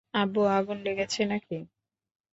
আব্বু, 0.13 0.41
আগুন 0.49 0.77
লেগেছে 0.85 1.21
নাকি? 1.25 1.57